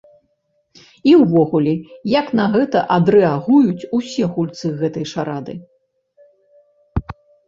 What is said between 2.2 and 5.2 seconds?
на гэта адрэагуюць ўсе гульцы гэтай